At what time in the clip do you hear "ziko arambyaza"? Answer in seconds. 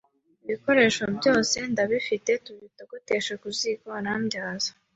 3.57-4.71